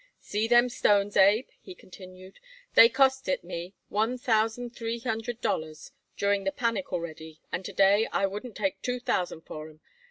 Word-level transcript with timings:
"See 0.19 0.47
them 0.47 0.67
stones, 0.69 1.15
Abe?" 1.15 1.47
he 1.61 1.75
continued. 1.75 2.39
"They 2.73 2.89
costed 2.89 3.27
it 3.33 3.43
me 3.43 3.75
one 3.87 4.17
thousand 4.17 4.71
three 4.71 4.97
hundred 4.97 5.41
dollars 5.41 5.91
during 6.17 6.43
the 6.43 6.51
panic 6.51 6.91
already, 6.91 7.39
and 7.51 7.63
to 7.65 7.71
day 7.73 8.07
I 8.11 8.25
wouldn't 8.25 8.55
take 8.55 8.81
two 8.81 8.99
thousand 8.99 9.41
for 9.41 9.69
'em. 9.69 9.79